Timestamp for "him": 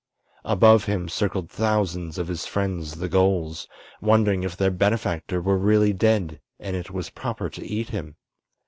0.85-1.07, 7.89-8.15